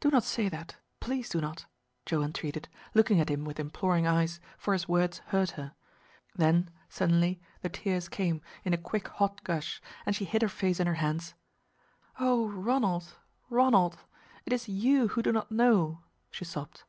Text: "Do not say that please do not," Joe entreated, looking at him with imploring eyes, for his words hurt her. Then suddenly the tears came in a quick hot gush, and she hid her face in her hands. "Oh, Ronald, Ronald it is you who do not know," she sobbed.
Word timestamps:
"Do 0.00 0.10
not 0.10 0.24
say 0.24 0.48
that 0.48 0.76
please 1.00 1.28
do 1.28 1.38
not," 1.38 1.66
Joe 2.06 2.22
entreated, 2.22 2.66
looking 2.94 3.20
at 3.20 3.28
him 3.28 3.44
with 3.44 3.60
imploring 3.60 4.06
eyes, 4.06 4.40
for 4.56 4.72
his 4.72 4.88
words 4.88 5.18
hurt 5.26 5.50
her. 5.50 5.74
Then 6.34 6.70
suddenly 6.88 7.42
the 7.60 7.68
tears 7.68 8.08
came 8.08 8.40
in 8.64 8.72
a 8.72 8.78
quick 8.78 9.08
hot 9.08 9.44
gush, 9.44 9.82
and 10.06 10.16
she 10.16 10.24
hid 10.24 10.40
her 10.40 10.48
face 10.48 10.80
in 10.80 10.86
her 10.86 10.94
hands. 10.94 11.34
"Oh, 12.18 12.48
Ronald, 12.48 13.16
Ronald 13.50 13.98
it 14.46 14.54
is 14.54 14.66
you 14.66 15.08
who 15.08 15.20
do 15.20 15.30
not 15.30 15.50
know," 15.52 16.04
she 16.30 16.46
sobbed. 16.46 16.84